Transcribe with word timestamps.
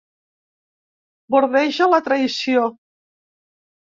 Bordeja 1.35 1.87
la 1.91 1.99
traïció. 2.07 2.65